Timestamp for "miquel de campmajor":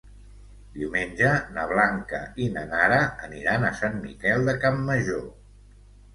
4.09-5.25